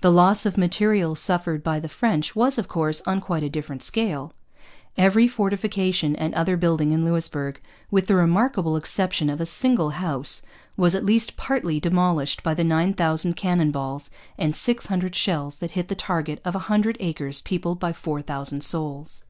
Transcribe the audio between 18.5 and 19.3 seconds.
souls.